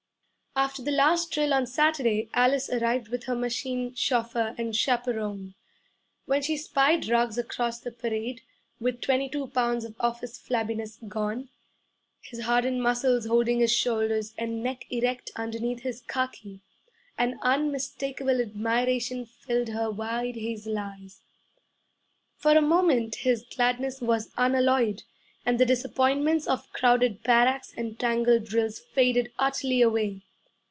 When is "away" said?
29.81-30.23